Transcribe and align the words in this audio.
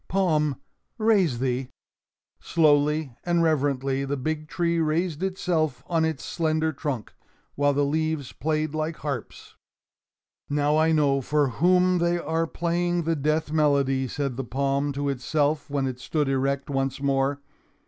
Palm, 0.07 0.55
raise 0.97 1.37
thee!" 1.37 1.69
Slowly 2.39 3.13
and 3.23 3.43
reverently 3.43 4.03
the 4.03 4.17
big 4.17 4.47
tree 4.47 4.79
raised 4.79 5.21
itself 5.21 5.83
on 5.85 6.05
its 6.05 6.25
slender 6.25 6.73
trunk, 6.73 7.13
while 7.53 7.71
the 7.73 7.85
leaves 7.85 8.31
played 8.31 8.73
like 8.73 8.95
harps. 8.95 9.57
"Now 10.49 10.75
I 10.75 10.91
know 10.91 11.21
for 11.21 11.49
whom 11.49 11.99
they 11.99 12.17
are 12.17 12.47
playing 12.47 13.03
the 13.03 13.15
death 13.15 13.51
melody," 13.51 14.07
said 14.07 14.37
the 14.37 14.43
palm 14.43 14.91
to 14.93 15.07
itself 15.07 15.69
when 15.69 15.85
it 15.85 15.99
stood 15.99 16.27
erect 16.27 16.67
once 16.71 16.99
more. 16.99 17.39